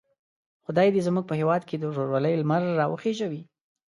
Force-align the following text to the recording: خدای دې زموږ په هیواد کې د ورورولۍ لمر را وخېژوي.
خدای 0.65 0.87
دې 0.93 1.01
زموږ 1.07 1.25
په 1.27 1.35
هیواد 1.39 1.61
کې 1.69 1.75
د 1.77 1.83
ورورولۍ 1.89 2.33
لمر 2.37 2.61
را 2.79 2.85
وخېژوي. 2.89 3.41